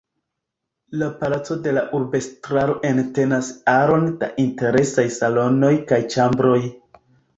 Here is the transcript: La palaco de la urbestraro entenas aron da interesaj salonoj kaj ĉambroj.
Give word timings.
La 1.01 1.09
palaco 1.17 1.57
de 1.67 1.73
la 1.79 1.83
urbestraro 1.97 2.77
entenas 2.91 3.51
aron 3.77 4.09
da 4.23 4.31
interesaj 4.47 5.07
salonoj 5.21 5.75
kaj 5.93 6.01
ĉambroj. 6.15 6.59